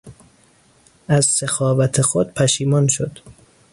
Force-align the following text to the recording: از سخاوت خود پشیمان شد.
از 1.07 1.25
سخاوت 1.25 2.01
خود 2.01 2.33
پشیمان 2.33 2.87
شد. 2.87 3.19